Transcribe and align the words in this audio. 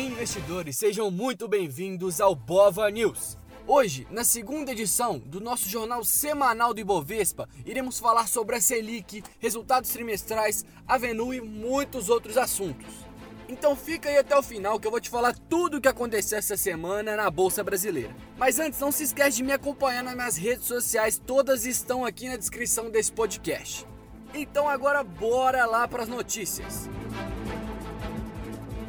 Aí, 0.00 0.06
investidores, 0.06 0.78
sejam 0.78 1.10
muito 1.10 1.46
bem-vindos 1.46 2.22
ao 2.22 2.34
Bova 2.34 2.90
News. 2.90 3.36
Hoje, 3.66 4.06
na 4.10 4.24
segunda 4.24 4.72
edição 4.72 5.18
do 5.18 5.42
nosso 5.42 5.68
jornal 5.68 6.02
semanal 6.04 6.72
do 6.72 6.80
Ibovespa, 6.80 7.46
iremos 7.66 8.00
falar 8.00 8.26
sobre 8.26 8.56
a 8.56 8.62
Selic, 8.62 9.22
resultados 9.38 9.90
trimestrais, 9.90 10.64
a 10.88 10.96
Venu 10.96 11.34
e 11.34 11.42
muitos 11.42 12.08
outros 12.08 12.38
assuntos. 12.38 12.86
Então 13.46 13.76
fica 13.76 14.08
aí 14.08 14.16
até 14.16 14.34
o 14.34 14.42
final 14.42 14.80
que 14.80 14.86
eu 14.86 14.90
vou 14.90 15.02
te 15.02 15.10
falar 15.10 15.36
tudo 15.50 15.76
o 15.76 15.80
que 15.82 15.88
aconteceu 15.88 16.38
essa 16.38 16.56
semana 16.56 17.14
na 17.14 17.30
Bolsa 17.30 17.62
Brasileira. 17.62 18.16
Mas 18.38 18.58
antes, 18.58 18.80
não 18.80 18.90
se 18.90 19.02
esquece 19.02 19.36
de 19.36 19.42
me 19.42 19.52
acompanhar 19.52 20.02
nas 20.02 20.14
minhas 20.14 20.36
redes 20.38 20.64
sociais, 20.64 21.20
todas 21.26 21.66
estão 21.66 22.06
aqui 22.06 22.26
na 22.26 22.38
descrição 22.38 22.90
desse 22.90 23.12
podcast. 23.12 23.86
Então 24.32 24.66
agora 24.66 25.04
bora 25.04 25.66
lá 25.66 25.86
para 25.86 26.04
as 26.04 26.08
notícias. 26.08 26.88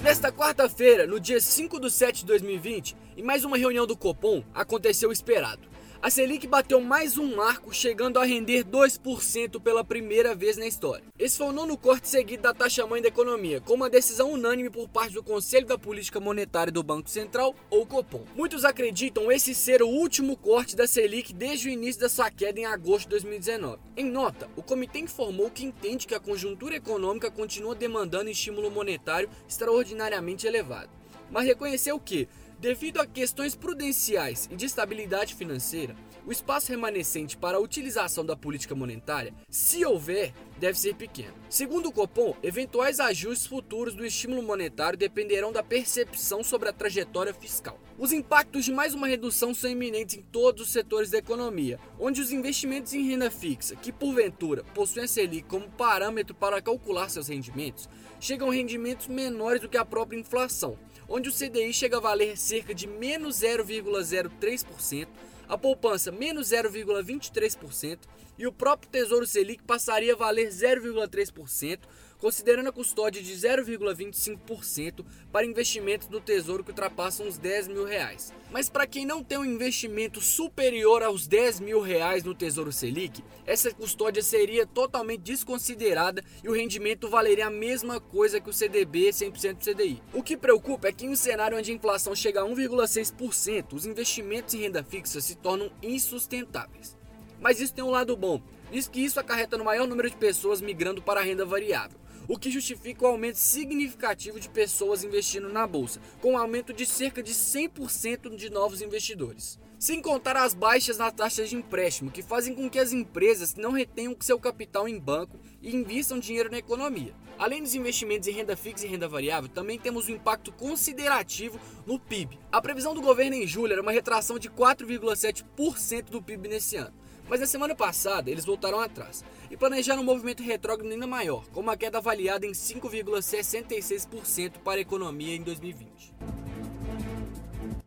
Nesta 0.03 0.31
quarta-feira, 0.31 1.05
no 1.05 1.19
dia 1.19 1.39
5 1.39 1.79
de 1.79 1.91
7 1.91 2.21
de 2.21 2.25
2020, 2.25 2.97
em 3.15 3.21
mais 3.21 3.45
uma 3.45 3.55
reunião 3.55 3.85
do 3.85 3.95
Copom, 3.95 4.43
aconteceu 4.51 5.09
o 5.09 5.13
esperado. 5.13 5.70
A 6.03 6.09
Selic 6.09 6.47
bateu 6.47 6.81
mais 6.81 7.15
um 7.19 7.35
marco, 7.35 7.71
chegando 7.71 8.17
a 8.17 8.25
render 8.25 8.65
2% 8.65 9.61
pela 9.61 9.83
primeira 9.83 10.33
vez 10.33 10.57
na 10.57 10.65
história. 10.65 11.05
Esse 11.19 11.37
foi 11.37 11.45
o 11.45 11.51
nono 11.51 11.77
corte 11.77 12.09
seguido 12.09 12.41
da 12.41 12.55
taxa-mãe 12.55 13.03
da 13.03 13.09
economia, 13.09 13.61
com 13.61 13.75
uma 13.75 13.87
decisão 13.87 14.31
unânime 14.31 14.71
por 14.71 14.89
parte 14.89 15.13
do 15.13 15.21
Conselho 15.21 15.67
da 15.67 15.77
Política 15.77 16.19
Monetária 16.19 16.73
do 16.73 16.81
Banco 16.81 17.07
Central, 17.07 17.53
ou 17.69 17.85
Copom. 17.85 18.25
Muitos 18.35 18.65
acreditam 18.65 19.31
esse 19.31 19.53
ser 19.53 19.83
o 19.83 19.87
último 19.87 20.35
corte 20.35 20.75
da 20.75 20.87
Selic 20.87 21.35
desde 21.35 21.69
o 21.69 21.71
início 21.71 22.01
da 22.01 22.09
sua 22.09 22.31
queda 22.31 22.59
em 22.59 22.65
agosto 22.65 23.03
de 23.03 23.09
2019. 23.09 23.77
Em 23.95 24.05
nota, 24.05 24.49
o 24.55 24.63
comitê 24.63 24.97
informou 24.97 25.51
que 25.51 25.63
entende 25.63 26.07
que 26.07 26.15
a 26.15 26.19
conjuntura 26.19 26.75
econômica 26.75 27.29
continua 27.29 27.75
demandando 27.75 28.31
estímulo 28.31 28.71
monetário 28.71 29.29
extraordinariamente 29.47 30.47
elevado, 30.47 30.89
mas 31.29 31.45
reconheceu 31.45 31.99
que 31.99 32.27
Devido 32.61 32.99
a 33.01 33.07
questões 33.07 33.55
prudenciais 33.55 34.47
e 34.51 34.55
de 34.55 34.67
estabilidade 34.67 35.33
financeira, 35.33 35.95
o 36.27 36.31
espaço 36.31 36.69
remanescente 36.69 37.35
para 37.35 37.57
a 37.57 37.59
utilização 37.59 38.23
da 38.23 38.35
política 38.35 38.75
monetária, 38.75 39.33
se 39.49 39.83
houver, 39.83 40.31
deve 40.59 40.77
ser 40.77 40.93
pequeno. 40.93 41.33
Segundo 41.49 41.89
o 41.89 41.91
Copom, 41.91 42.35
eventuais 42.43 42.99
ajustes 42.99 43.47
futuros 43.47 43.95
do 43.95 44.05
estímulo 44.05 44.43
monetário 44.43 44.95
dependerão 44.95 45.51
da 45.51 45.63
percepção 45.63 46.43
sobre 46.43 46.69
a 46.69 46.71
trajetória 46.71 47.33
fiscal. 47.33 47.79
Os 47.97 48.11
impactos 48.11 48.63
de 48.63 48.71
mais 48.71 48.93
uma 48.93 49.07
redução 49.07 49.55
são 49.55 49.67
iminentes 49.67 50.15
em 50.15 50.21
todos 50.21 50.67
os 50.67 50.71
setores 50.71 51.09
da 51.09 51.17
economia, 51.17 51.79
onde 51.99 52.21
os 52.21 52.31
investimentos 52.31 52.93
em 52.93 53.09
renda 53.09 53.31
fixa, 53.31 53.75
que 53.75 53.91
porventura 53.91 54.63
possuem 54.75 55.05
a 55.05 55.07
Selic 55.07 55.47
como 55.47 55.67
parâmetro 55.67 56.35
para 56.35 56.61
calcular 56.61 57.09
seus 57.09 57.27
rendimentos, 57.27 57.89
chegam 58.19 58.51
a 58.51 58.53
rendimentos 58.53 59.07
menores 59.07 59.61
do 59.61 59.67
que 59.67 59.77
a 59.77 59.85
própria 59.85 60.19
inflação 60.19 60.77
onde 61.11 61.27
o 61.27 61.33
CDI 61.33 61.73
chega 61.73 61.97
a 61.97 61.99
valer 61.99 62.37
cerca 62.37 62.73
de 62.73 62.87
menos 62.87 63.41
0,03%, 63.41 65.07
a 65.47 65.57
poupança 65.57 66.09
menos 66.09 66.47
0,23% 66.47 67.99
e 68.37 68.47
o 68.47 68.53
próprio 68.53 68.89
Tesouro 68.89 69.27
Selic 69.27 69.61
passaria 69.63 70.13
a 70.13 70.15
valer 70.15 70.47
0,3%, 70.47 71.79
considerando 72.21 72.69
a 72.69 72.71
custódia 72.71 73.21
de 73.21 73.33
0,25% 73.33 75.03
para 75.31 75.45
investimentos 75.45 76.07
do 76.07 76.21
Tesouro 76.21 76.63
que 76.63 76.69
ultrapassam 76.69 77.27
os 77.27 77.37
10 77.39 77.67
mil 77.67 77.83
reais. 77.83 78.31
Mas 78.51 78.69
para 78.69 78.85
quem 78.85 79.07
não 79.07 79.23
tem 79.23 79.39
um 79.39 79.45
investimento 79.45 80.21
superior 80.21 81.01
aos 81.01 81.25
10 81.25 81.59
mil 81.61 81.81
reais 81.81 82.23
no 82.23 82.35
Tesouro 82.35 82.71
Selic, 82.71 83.23
essa 83.43 83.73
custódia 83.73 84.21
seria 84.21 84.67
totalmente 84.67 85.21
desconsiderada 85.21 86.23
e 86.43 86.47
o 86.47 86.53
rendimento 86.53 87.09
valeria 87.09 87.47
a 87.47 87.49
mesma 87.49 87.99
coisa 87.99 88.39
que 88.39 88.49
o 88.49 88.53
CDB 88.53 89.09
100% 89.09 89.57
CDI. 89.57 90.03
O 90.13 90.21
que 90.21 90.37
preocupa 90.37 90.89
é 90.89 90.93
que 90.93 91.07
em 91.07 91.09
um 91.09 91.15
cenário 91.15 91.57
onde 91.57 91.71
a 91.71 91.75
inflação 91.75 92.15
chega 92.15 92.41
a 92.41 92.45
1,6%, 92.45 93.73
os 93.73 93.85
investimentos 93.87 94.53
em 94.53 94.59
renda 94.59 94.83
fixa 94.83 95.19
se 95.19 95.35
tornam 95.35 95.71
insustentáveis. 95.81 96.95
Mas 97.39 97.59
isso 97.59 97.73
tem 97.73 97.83
um 97.83 97.89
lado 97.89 98.15
bom, 98.15 98.39
visto 98.71 98.91
que 98.91 99.03
isso 99.03 99.19
acarreta 99.19 99.57
no 99.57 99.65
maior 99.65 99.87
número 99.87 100.07
de 100.07 100.15
pessoas 100.15 100.61
migrando 100.61 101.01
para 101.01 101.19
a 101.19 101.23
renda 101.23 101.43
variável 101.43 102.00
o 102.27 102.37
que 102.37 102.51
justifica 102.51 103.03
o 103.03 103.07
aumento 103.07 103.37
significativo 103.37 104.39
de 104.39 104.49
pessoas 104.49 105.03
investindo 105.03 105.49
na 105.49 105.65
bolsa, 105.65 105.99
com 106.21 106.33
um 106.33 106.37
aumento 106.37 106.73
de 106.73 106.85
cerca 106.85 107.21
de 107.21 107.33
100% 107.33 108.35
de 108.35 108.49
novos 108.49 108.81
investidores. 108.81 109.59
Sem 109.79 109.99
contar 109.99 110.37
as 110.37 110.53
baixas 110.53 110.97
nas 110.99 111.11
taxas 111.11 111.49
de 111.49 111.55
empréstimo, 111.55 112.11
que 112.11 112.21
fazem 112.21 112.53
com 112.53 112.69
que 112.69 112.77
as 112.77 112.93
empresas 112.93 113.55
não 113.55 113.71
retenham 113.71 114.15
seu 114.19 114.39
capital 114.39 114.87
em 114.87 114.99
banco 114.99 115.39
e 115.59 115.75
invistam 115.75 116.19
dinheiro 116.19 116.51
na 116.51 116.59
economia. 116.59 117.15
Além 117.39 117.63
dos 117.63 117.73
investimentos 117.73 118.27
em 118.27 118.31
renda 118.31 118.55
fixa 118.55 118.85
e 118.85 118.89
renda 118.89 119.07
variável, 119.07 119.49
também 119.49 119.79
temos 119.79 120.07
um 120.07 120.11
impacto 120.11 120.51
considerativo 120.51 121.59
no 121.87 121.99
PIB. 121.99 122.37
A 122.51 122.61
previsão 122.61 122.93
do 122.93 123.01
governo 123.01 123.35
em 123.35 123.47
julho 123.47 123.73
era 123.73 123.81
uma 123.81 123.91
retração 123.91 124.37
de 124.37 124.47
4,7% 124.47 126.11
do 126.11 126.21
PIB 126.21 126.47
nesse 126.47 126.75
ano. 126.75 126.93
Mas 127.31 127.39
na 127.39 127.47
semana 127.47 127.73
passada 127.73 128.29
eles 128.29 128.43
voltaram 128.43 128.81
atrás 128.81 129.23
e 129.49 129.55
planejaram 129.55 130.01
um 130.01 130.05
movimento 130.05 130.43
retrógrado 130.43 130.91
ainda 130.91 131.07
maior, 131.07 131.45
com 131.53 131.61
uma 131.61 131.77
queda 131.77 131.97
avaliada 131.97 132.45
em 132.45 132.51
5,66% 132.51 134.57
para 134.61 134.79
a 134.79 134.81
economia 134.81 135.37
em 135.37 135.41
2020 135.41 136.40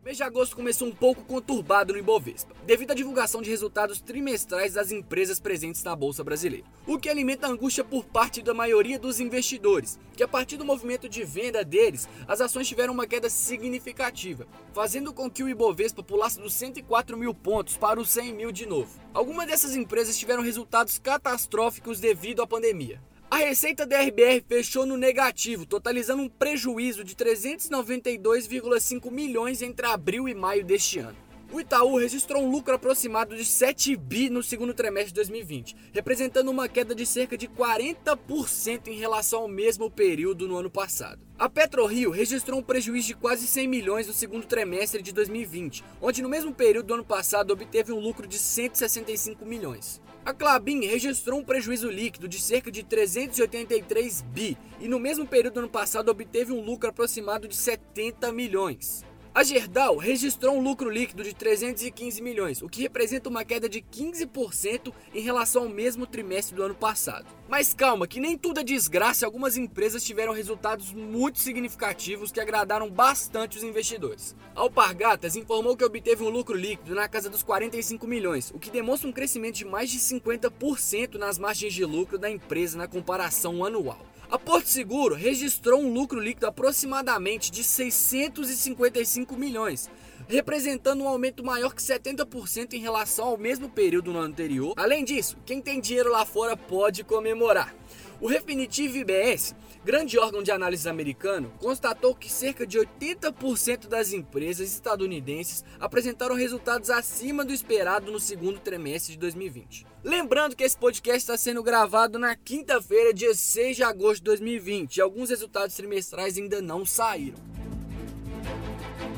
mês 0.05 0.17
de 0.17 0.23
agosto 0.23 0.55
começou 0.55 0.87
um 0.87 0.93
pouco 0.93 1.23
conturbado 1.23 1.91
no 1.91 1.97
Ibovespa, 1.97 2.53
devido 2.63 2.91
à 2.91 2.93
divulgação 2.93 3.41
de 3.41 3.49
resultados 3.49 3.99
trimestrais 3.99 4.73
das 4.73 4.91
empresas 4.91 5.39
presentes 5.39 5.83
na 5.83 5.95
Bolsa 5.95 6.23
Brasileira, 6.23 6.67
o 6.85 6.99
que 6.99 7.09
alimenta 7.09 7.47
a 7.47 7.49
angústia 7.49 7.83
por 7.83 8.05
parte 8.05 8.43
da 8.43 8.53
maioria 8.53 8.99
dos 8.99 9.19
investidores, 9.19 9.97
que 10.15 10.21
a 10.21 10.27
partir 10.27 10.57
do 10.57 10.63
movimento 10.63 11.09
de 11.09 11.23
venda 11.23 11.65
deles, 11.65 12.07
as 12.27 12.39
ações 12.39 12.67
tiveram 12.67 12.93
uma 12.93 13.07
queda 13.07 13.31
significativa, 13.31 14.45
fazendo 14.73 15.11
com 15.11 15.27
que 15.27 15.41
o 15.41 15.49
Ibovespa 15.49 16.03
pulasse 16.03 16.39
dos 16.39 16.53
104 16.53 17.17
mil 17.17 17.33
pontos 17.33 17.75
para 17.75 17.99
os 17.99 18.11
100 18.11 18.31
mil 18.31 18.51
de 18.51 18.67
novo. 18.67 18.99
Algumas 19.11 19.47
dessas 19.47 19.75
empresas 19.75 20.15
tiveram 20.15 20.43
resultados 20.43 20.99
catastróficos 20.99 21.99
devido 21.99 22.43
à 22.43 22.47
pandemia. 22.47 23.01
A 23.29 23.37
receita 23.37 23.85
da 23.85 24.01
RBR 24.01 24.43
fechou 24.47 24.85
no 24.85 24.95
negativo, 24.95 25.65
totalizando 25.65 26.21
um 26.21 26.29
prejuízo 26.29 27.03
de 27.03 27.15
392,5 27.15 29.11
milhões 29.11 29.61
entre 29.61 29.87
abril 29.87 30.29
e 30.29 30.33
maio 30.33 30.63
deste 30.63 30.99
ano. 30.99 31.24
O 31.51 31.59
Itaú 31.59 31.97
registrou 31.97 32.43
um 32.43 32.49
lucro 32.49 32.73
aproximado 32.73 33.35
de 33.35 33.45
7 33.45 33.95
bi 33.95 34.29
no 34.29 34.41
segundo 34.41 34.73
trimestre 34.73 35.09
de 35.09 35.15
2020, 35.15 35.75
representando 35.93 36.49
uma 36.49 36.67
queda 36.67 36.95
de 36.95 37.05
cerca 37.05 37.37
de 37.37 37.47
40% 37.47 38.87
em 38.87 38.95
relação 38.95 39.41
ao 39.41 39.47
mesmo 39.47 39.89
período 39.89 40.47
no 40.47 40.57
ano 40.57 40.69
passado. 40.69 41.25
A 41.37 41.47
PetroRio 41.47 42.09
registrou 42.09 42.59
um 42.59 42.63
prejuízo 42.63 43.07
de 43.07 43.13
quase 43.13 43.45
100 43.45 43.67
milhões 43.67 44.07
no 44.07 44.13
segundo 44.13 44.47
trimestre 44.47 45.01
de 45.01 45.13
2020, 45.13 45.83
onde 46.01 46.21
no 46.21 46.29
mesmo 46.29 46.53
período 46.53 46.87
do 46.87 46.93
ano 46.95 47.05
passado 47.05 47.51
obteve 47.51 47.91
um 47.91 47.99
lucro 47.99 48.27
de 48.27 48.39
165 48.39 49.45
milhões. 49.45 50.01
A 50.25 50.33
Clabin 50.33 50.85
registrou 50.87 51.39
um 51.39 51.43
prejuízo 51.43 51.87
líquido 51.87 52.27
de 52.27 52.39
cerca 52.39 52.71
de 52.71 52.81
383 52.81 54.21
bi 54.23 54.57
e 54.79 54.87
no 54.87 54.99
mesmo 54.99 55.27
período 55.27 55.53
do 55.53 55.59
ano 55.59 55.69
passado 55.69 56.09
obteve 56.09 56.51
um 56.51 56.65
lucro 56.65 56.89
aproximado 56.89 57.47
de 57.47 57.55
70 57.55 58.31
milhões. 58.31 59.05
A 59.35 59.43
Gerdau 59.43 59.97
registrou 59.97 60.55
um 60.55 60.61
lucro 60.61 60.89
líquido 60.89 61.21
de 61.21 61.35
315 61.35 62.21
milhões, 62.21 62.61
o 62.61 62.69
que 62.69 62.81
representa 62.81 63.27
uma 63.27 63.43
queda 63.43 63.67
de 63.67 63.81
15% 63.81 64.93
em 65.13 65.19
relação 65.19 65.63
ao 65.63 65.69
mesmo 65.69 66.07
trimestre 66.07 66.55
do 66.55 66.63
ano 66.63 66.73
passado. 66.73 67.25
Mas 67.49 67.73
calma, 67.73 68.07
que 68.07 68.21
nem 68.21 68.37
tudo 68.37 68.61
é 68.61 68.63
desgraça, 68.63 69.25
algumas 69.25 69.57
empresas 69.57 70.05
tiveram 70.05 70.31
resultados 70.31 70.93
muito 70.93 71.39
significativos 71.39 72.31
que 72.31 72.39
agradaram 72.39 72.89
bastante 72.89 73.57
os 73.57 73.63
investidores. 73.63 74.33
A 74.55 74.61
Alpargatas 74.61 75.35
informou 75.35 75.75
que 75.75 75.83
obteve 75.83 76.23
um 76.23 76.29
lucro 76.29 76.55
líquido 76.55 76.95
na 76.95 77.09
casa 77.09 77.29
dos 77.29 77.43
45 77.43 78.07
milhões, 78.07 78.51
o 78.51 78.57
que 78.57 78.71
demonstra 78.71 79.09
um 79.09 79.11
crescimento 79.11 79.55
de 79.55 79.65
mais 79.65 79.89
de 79.89 79.99
50% 79.99 81.15
nas 81.15 81.37
margens 81.37 81.73
de 81.73 81.83
lucro 81.83 82.17
da 82.17 82.31
empresa 82.31 82.77
na 82.77 82.87
comparação 82.87 83.65
anual. 83.65 83.99
A 84.29 84.39
Porto 84.39 84.67
Seguro 84.67 85.13
registrou 85.13 85.79
um 85.79 85.93
lucro 85.93 86.19
líquido 86.19 86.47
aproximadamente 86.47 87.51
de 87.51 87.63
655 87.63 89.35
milhões, 89.35 89.89
representando 90.27 91.03
um 91.03 91.07
aumento 91.07 91.43
maior 91.43 91.73
que 91.73 91.81
70% 91.81 92.73
em 92.73 92.79
relação 92.79 93.27
ao 93.27 93.37
mesmo 93.37 93.69
período 93.69 94.11
no 94.11 94.17
ano 94.17 94.29
anterior. 94.29 94.73
Além 94.77 95.03
disso, 95.03 95.37
quem 95.45 95.61
tem 95.61 95.79
dinheiro 95.79 96.11
lá 96.11 96.25
fora 96.25 96.57
pode 96.57 97.03
comemorar. 97.03 97.73
O 98.21 98.27
Refinitiv 98.27 98.95
IBS, 98.95 99.53
grande 99.83 100.17
órgão 100.17 100.41
de 100.41 100.49
análise 100.49 100.87
americano, 100.87 101.51
constatou 101.59 102.15
que 102.15 102.31
cerca 102.31 102.65
de 102.65 102.79
80% 102.79 103.87
das 103.87 104.13
empresas 104.13 104.71
estadunidenses 104.71 105.65
apresentaram 105.79 106.33
resultados 106.33 106.89
acima 106.89 107.43
do 107.43 107.51
esperado 107.51 108.11
no 108.11 108.19
segundo 108.19 108.59
trimestre 108.59 109.13
de 109.13 109.19
2020. 109.19 109.85
Lembrando 110.01 110.55
que 110.55 110.63
esse 110.63 110.77
podcast 110.77 111.19
está 111.19 111.37
sendo 111.37 111.61
gravado 111.61 112.17
na 112.17 112.35
quinta-feira, 112.37 113.13
dia 113.13 113.35
6 113.35 113.75
de 113.75 113.83
agosto 113.83 114.17
de 114.17 114.23
2020, 114.23 114.95
e 114.95 115.01
alguns 115.01 115.29
resultados 115.29 115.75
trimestrais 115.75 116.37
ainda 116.37 116.61
não 116.61 116.85
saíram. 116.85 117.37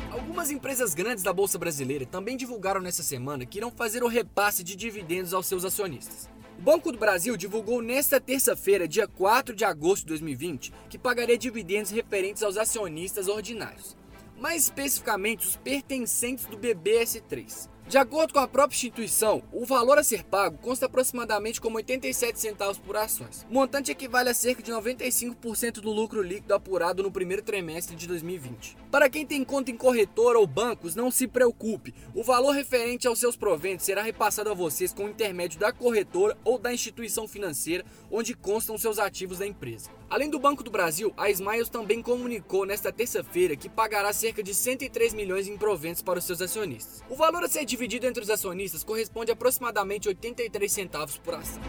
Algumas 0.09 0.49
empresas 0.49 0.95
grandes 0.95 1.23
da 1.23 1.31
Bolsa 1.31 1.59
Brasileira 1.59 2.05
também 2.05 2.35
divulgaram 2.35 2.81
nessa 2.81 3.03
semana 3.03 3.45
que 3.45 3.59
irão 3.59 3.69
fazer 3.69 4.03
o 4.03 4.07
repasse 4.07 4.63
de 4.63 4.75
dividendos 4.75 5.33
aos 5.33 5.45
seus 5.45 5.63
acionistas. 5.63 6.27
O 6.57 6.61
Banco 6.61 6.91
do 6.91 6.97
Brasil 6.97 7.37
divulgou 7.37 7.83
nesta 7.83 8.19
terça-feira, 8.19 8.87
dia 8.87 9.07
4 9.07 9.55
de 9.55 9.63
agosto 9.63 10.03
de 10.03 10.09
2020, 10.09 10.73
que 10.89 10.97
pagaria 10.97 11.37
dividendos 11.37 11.91
referentes 11.91 12.41
aos 12.41 12.57
acionistas 12.57 13.27
ordinários, 13.27 13.95
mais 14.39 14.63
especificamente 14.63 15.45
os 15.45 15.55
pertencentes 15.55 16.45
do 16.45 16.57
BBS3. 16.57 17.69
De 17.87 17.97
acordo 17.97 18.33
com 18.33 18.39
a 18.39 18.47
própria 18.49 18.75
instituição, 18.75 19.41
o 19.49 19.65
valor 19.65 19.97
a 19.97 20.03
ser 20.03 20.21
pago 20.25 20.57
consta 20.57 20.87
aproximadamente 20.87 21.61
como 21.61 21.77
87 21.77 22.37
centavos 22.37 22.77
por 22.77 22.97
ações. 22.97 23.47
O 23.49 23.53
montante 23.53 23.89
equivale 23.89 24.27
a 24.27 24.33
cerca 24.33 24.61
de 24.61 24.73
95% 24.73 25.75
do 25.75 25.89
lucro 25.89 26.21
líquido 26.21 26.53
apurado 26.53 27.01
no 27.01 27.09
primeiro 27.09 27.41
trimestre 27.41 27.95
de 27.95 28.05
2020. 28.05 28.75
Para 28.91 29.09
quem 29.09 29.25
tem 29.25 29.41
conta 29.41 29.71
em 29.71 29.77
corretora 29.77 30.37
ou 30.37 30.45
bancos, 30.45 30.95
não 30.95 31.09
se 31.09 31.29
preocupe. 31.29 31.95
O 32.13 32.23
valor 32.23 32.51
referente 32.51 33.07
aos 33.07 33.19
seus 33.19 33.37
proventos 33.37 33.85
será 33.85 34.01
repassado 34.01 34.49
a 34.49 34.53
vocês 34.53 34.91
com 34.91 35.05
o 35.05 35.09
intermédio 35.09 35.57
da 35.57 35.71
corretora 35.71 36.37
ou 36.43 36.59
da 36.59 36.73
instituição 36.73 37.25
financeira 37.25 37.85
onde 38.11 38.33
constam 38.33 38.77
seus 38.77 38.99
ativos 38.99 39.39
da 39.39 39.47
empresa. 39.47 39.89
Além 40.09 40.29
do 40.29 40.39
Banco 40.39 40.63
do 40.63 40.71
Brasil, 40.71 41.13
a 41.17 41.29
Smiles 41.29 41.67
também 41.67 42.01
comunicou 42.01 42.65
nesta 42.65 42.93
terça-feira 42.93 43.57
que 43.57 43.67
pagará 43.67 44.11
cerca 44.13 44.41
de 44.41 44.53
103 44.53 45.13
milhões 45.13 45.47
em 45.47 45.57
proventos 45.57 46.01
para 46.01 46.19
os 46.19 46.25
seus 46.25 46.41
acionistas. 46.41 47.03
O 47.09 47.15
valor 47.15 47.43
a 47.43 47.49
ser 47.49 47.65
dividido 47.77 48.07
entre 48.07 48.23
os 48.23 48.29
acionistas 48.31 48.83
corresponde 48.83 49.29
a 49.29 49.35
aproximadamente 49.35 50.09
83 50.09 50.71
centavos 50.71 51.19
por 51.19 51.35
ação. 51.35 51.61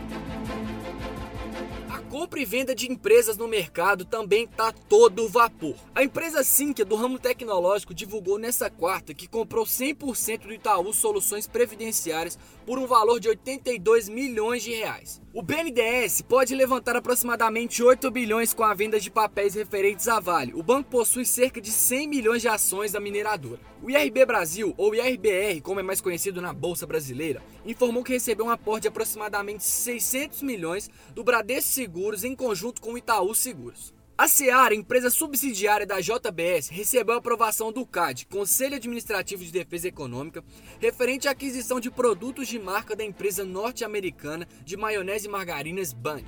Compra 2.10 2.40
e 2.40 2.44
venda 2.46 2.74
de 2.74 2.90
empresas 2.90 3.36
no 3.36 3.46
mercado 3.46 4.02
também 4.02 4.44
está 4.44 4.72
todo 4.72 5.28
vapor. 5.28 5.74
A 5.94 6.02
empresa 6.02 6.42
Sinqia 6.42 6.82
do 6.82 6.96
ramo 6.96 7.18
tecnológico 7.18 7.92
divulgou 7.92 8.38
nesta 8.38 8.70
quarta 8.70 9.12
que 9.12 9.28
comprou 9.28 9.66
100% 9.66 10.46
do 10.46 10.52
Itaú 10.54 10.90
Soluções 10.94 11.46
Previdenciárias 11.46 12.38
por 12.64 12.78
um 12.78 12.86
valor 12.86 13.20
de 13.20 13.28
82 13.28 14.08
milhões 14.08 14.62
de 14.62 14.72
reais. 14.72 15.20
O 15.34 15.42
BNDES 15.42 16.22
pode 16.22 16.54
levantar 16.54 16.96
aproximadamente 16.96 17.82
8 17.82 18.10
bilhões 18.10 18.54
com 18.54 18.64
a 18.64 18.74
venda 18.74 18.98
de 18.98 19.10
papéis 19.10 19.54
referentes 19.54 20.08
à 20.08 20.18
Vale. 20.18 20.54
O 20.54 20.62
banco 20.62 20.90
possui 20.90 21.26
cerca 21.26 21.60
de 21.60 21.70
100 21.70 22.08
milhões 22.08 22.42
de 22.42 22.48
ações 22.48 22.92
da 22.92 23.00
mineradora. 23.00 23.60
O 23.80 23.88
IRB 23.88 24.26
Brasil, 24.26 24.74
ou 24.76 24.94
IRBR, 24.94 25.60
como 25.60 25.78
é 25.78 25.82
mais 25.82 26.00
conhecido 26.00 26.42
na 26.42 26.52
Bolsa 26.52 26.86
Brasileira, 26.86 27.40
informou 27.64 28.02
que 28.02 28.12
recebeu 28.12 28.46
um 28.46 28.50
aporte 28.50 28.82
de 28.82 28.88
aproximadamente 28.88 29.62
600 29.62 30.42
milhões 30.42 30.90
do 31.14 31.22
Bradesco 31.22 31.68
Seguros 31.98 32.22
em 32.22 32.36
conjunto 32.36 32.80
com 32.80 32.92
o 32.92 32.98
Itaú 32.98 33.34
Seguros. 33.34 33.92
A 34.16 34.28
Seara, 34.28 34.72
empresa 34.72 35.10
subsidiária 35.10 35.84
da 35.84 36.00
JBS, 36.00 36.68
recebeu 36.68 37.16
a 37.16 37.18
aprovação 37.18 37.72
do 37.72 37.84
CAD, 37.84 38.26
Conselho 38.26 38.76
Administrativo 38.76 39.42
de 39.42 39.50
Defesa 39.50 39.88
Econômica, 39.88 40.44
referente 40.78 41.26
à 41.26 41.32
aquisição 41.32 41.80
de 41.80 41.90
produtos 41.90 42.46
de 42.46 42.56
marca 42.56 42.94
da 42.94 43.02
empresa 43.02 43.44
norte-americana 43.44 44.46
de 44.64 44.76
maionese 44.76 45.26
e 45.26 45.28
margarinas 45.28 45.92
Band. 45.92 46.22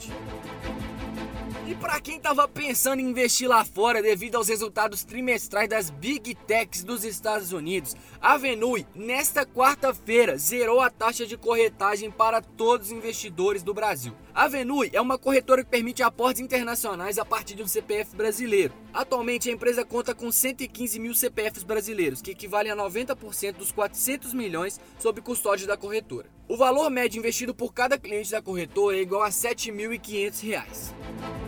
E 1.70 1.75
para 1.76 2.00
quem 2.00 2.17
estava 2.17 2.49
pensando 2.49 2.99
em 2.99 3.08
investir 3.08 3.49
lá 3.49 3.64
fora 3.64 4.02
devido 4.02 4.34
aos 4.34 4.49
resultados 4.49 5.05
trimestrais 5.05 5.69
das 5.69 5.88
Big 5.88 6.34
Techs 6.34 6.82
dos 6.82 7.05
Estados 7.05 7.52
Unidos, 7.52 7.94
a 8.20 8.37
Venui, 8.37 8.84
nesta 8.93 9.46
quarta-feira, 9.46 10.37
zerou 10.37 10.81
a 10.81 10.90
taxa 10.90 11.25
de 11.25 11.37
corretagem 11.37 12.11
para 12.11 12.43
todos 12.43 12.88
os 12.88 12.93
investidores 12.93 13.62
do 13.62 13.72
Brasil. 13.72 14.12
A 14.34 14.49
Venui 14.49 14.90
é 14.93 15.00
uma 15.00 15.17
corretora 15.17 15.62
que 15.62 15.70
permite 15.70 16.02
aportes 16.02 16.43
internacionais 16.43 17.20
a 17.20 17.25
partir 17.25 17.55
de 17.55 17.62
um 17.62 17.69
CPF 17.69 18.16
brasileiro. 18.16 18.75
Atualmente, 18.93 19.49
a 19.49 19.52
empresa 19.52 19.84
conta 19.84 20.12
com 20.12 20.32
115 20.32 20.99
mil 20.99 21.14
CPFs 21.14 21.62
brasileiros, 21.62 22.20
que 22.20 22.32
equivalem 22.32 22.73
a 22.73 22.76
90% 22.76 23.52
dos 23.52 23.70
400 23.70 24.34
milhões 24.34 24.81
sob 24.99 25.20
custódia 25.20 25.69
da 25.69 25.76
corretora. 25.76 26.28
O 26.49 26.56
valor 26.56 26.90
médio 26.90 27.20
investido 27.20 27.55
por 27.55 27.73
cada 27.73 27.96
cliente 27.96 28.32
da 28.32 28.43
corretora 28.43 28.96
é 28.96 29.02
igual 29.02 29.23
a 29.23 29.26
R$ 29.26 29.31
7.500. 29.31 31.39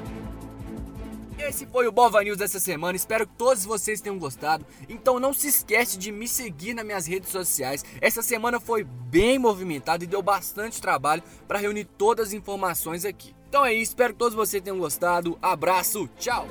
Esse 1.43 1.67
foi 1.67 1.89
o 1.89 1.93
Bova 1.93 2.23
News 2.23 2.39
dessa 2.39 2.61
semana. 2.61 2.95
Espero 2.95 3.27
que 3.27 3.35
todos 3.35 3.65
vocês 3.65 4.01
tenham 4.01 4.17
gostado. 4.17 4.65
Então 4.89 5.19
não 5.19 5.35
se 5.35 5.49
esquece 5.49 5.99
de 5.99 6.13
me 6.13 6.29
seguir 6.29 6.73
nas 6.73 6.85
minhas 6.85 7.07
redes 7.07 7.31
sociais. 7.31 7.85
Essa 8.01 8.23
semana 8.23 8.61
foi 8.61 8.85
bem 8.85 9.41
movimentada 9.41 10.05
e 10.05 10.07
deu 10.07 10.23
bastante 10.23 10.81
trabalho 10.81 11.23
para 11.49 11.59
reunir 11.59 11.85
todas 11.85 12.29
as 12.29 12.33
informações 12.33 13.05
aqui. 13.05 13.35
Então 13.49 13.67
é 13.67 13.75
isso, 13.75 13.91
espero 13.91 14.13
que 14.13 14.19
todos 14.21 14.35
vocês 14.35 14.63
tenham 14.63 14.79
gostado. 14.79 15.37
Abraço, 15.43 16.09
tchau! 16.17 16.47